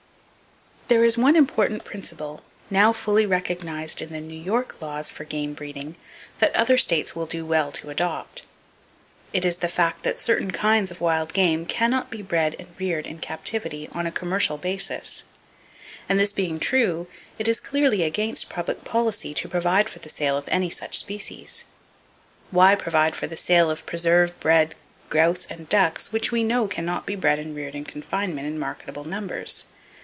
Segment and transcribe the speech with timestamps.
[0.89, 5.53] There is one important principle now fully recognized in the New York laws for game
[5.53, 5.95] breeding
[6.39, 8.45] that other states will do well to adopt.
[9.31, 12.67] It is the fact that certain kinds of wild game can not be bred and
[12.77, 15.23] reared in captivity on a commercial basis;
[16.09, 17.07] and this being true,
[17.39, 21.63] it is clearly against public policy to provide for the sale of any such species.
[22.49, 24.75] Why provide for the sale of preserve bred
[25.09, 28.59] grouse and ducks which we know can not be bred and reared in confinement in
[28.59, 29.63] marketable numbers?